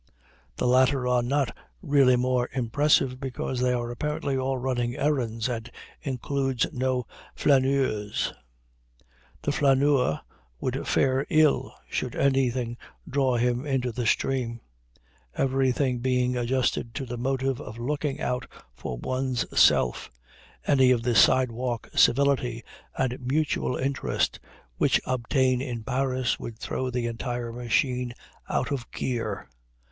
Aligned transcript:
The 0.55 0.65
latter 0.65 1.07
are 1.07 1.21
not 1.21 1.55
really 1.83 2.15
more 2.15 2.49
impressive 2.53 3.19
because 3.19 3.59
they 3.59 3.71
are 3.71 3.91
apparently 3.91 4.35
all 4.35 4.57
running 4.57 4.95
errands 4.97 5.47
and 5.47 5.69
include 6.01 6.73
no 6.73 7.05
flâneurs. 7.35 8.33
The 9.43 9.51
flâneur 9.51 10.21
would 10.59 10.87
fare 10.87 11.27
ill 11.29 11.75
should 11.87 12.15
anything 12.15 12.77
draw 13.07 13.35
him 13.37 13.63
into 13.63 13.91
the 13.91 14.07
stream. 14.07 14.61
Everything 15.35 15.99
being 15.99 16.35
adjusted 16.35 16.95
to 16.95 17.05
the 17.05 17.15
motive 17.19 17.61
of 17.61 17.77
looking 17.77 18.19
out 18.19 18.47
for 18.73 18.97
one's 18.97 19.45
self, 19.55 20.09
any 20.65 20.89
of 20.89 21.03
the 21.03 21.13
sidewalk 21.13 21.91
civility 21.93 22.63
and 22.97 23.19
mutual 23.21 23.75
interest 23.77 24.39
which 24.77 24.99
obtain 25.05 25.61
in 25.61 25.83
Paris 25.83 26.39
would 26.39 26.57
throw 26.57 26.89
the 26.89 27.05
entire 27.05 27.53
machine 27.53 28.13
out 28.49 28.71
of 28.71 28.89
gear. 28.89 29.47